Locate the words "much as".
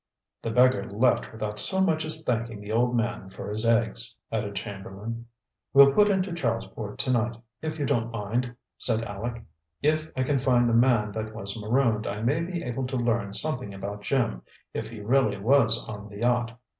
1.79-2.23